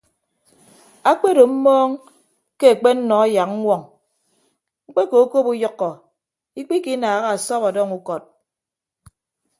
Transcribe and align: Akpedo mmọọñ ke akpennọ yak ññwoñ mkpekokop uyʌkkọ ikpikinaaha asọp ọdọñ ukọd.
Akpedo 1.09 1.43
mmọọñ 1.51 1.89
ke 2.59 2.67
akpennọ 2.73 3.15
yak 3.35 3.49
ññwoñ 3.57 3.81
mkpekokop 4.87 5.45
uyʌkkọ 5.53 5.89
ikpikinaaha 6.59 7.27
asọp 7.33 7.61
ọdọñ 7.69 7.89
ukọd. 7.97 8.23